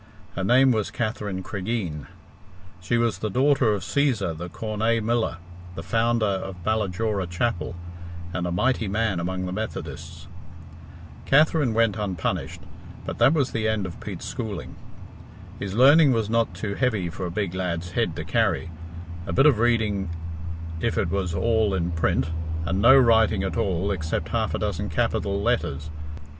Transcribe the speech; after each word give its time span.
Her 0.35 0.43
name 0.43 0.71
was 0.71 0.89
Katherine 0.89 1.43
Cregeen. 1.43 2.07
She 2.79 2.97
was 2.97 3.19
the 3.19 3.29
daughter 3.29 3.71
of 3.71 3.83
Cæsar 3.83 4.35
the 4.35 4.49
Cornaa 4.49 4.99
miller, 4.99 5.37
the 5.75 5.83
founder 5.83 6.25
of 6.25 6.63
Ballajora 6.63 7.27
Chapel, 7.29 7.75
and 8.33 8.47
a 8.47 8.51
mighty 8.51 8.87
man 8.87 9.19
among 9.19 9.45
the 9.45 9.51
Methodists. 9.51 10.25
Katherine 11.27 11.75
went 11.75 11.97
unpunished, 11.99 12.61
but 13.05 13.19
that 13.19 13.33
was 13.35 13.51
the 13.51 13.67
end 13.67 13.85
of 13.85 13.99
Pete's 13.99 14.25
schooling. 14.25 14.75
His 15.59 15.75
learning 15.75 16.13
was 16.13 16.31
not 16.31 16.55
too 16.55 16.73
heavy 16.73 17.11
for 17.11 17.27
a 17.27 17.29
big 17.29 17.53
lad's 17.53 17.91
head 17.91 18.15
to 18.15 18.23
carry 18.23 18.71
a 19.27 19.31
bit 19.33 19.45
of 19.45 19.59
reading 19.59 20.09
if 20.79 20.97
it 20.97 21.11
was 21.11 21.35
all 21.35 21.75
in 21.75 21.91
print, 21.91 22.31
and 22.65 22.81
no 22.81 22.97
writing 22.97 23.43
at 23.43 23.55
all 23.55 23.91
except 23.91 24.29
half 24.29 24.55
a 24.55 24.57
dozen 24.57 24.89
capital 24.89 25.39
letters. 25.43 25.91